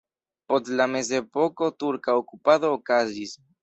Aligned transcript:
Post 0.51 0.71
la 0.79 0.87
mezepoko 0.95 1.71
turka 1.87 2.19
okupado 2.25 2.77
okazis. 2.83 3.43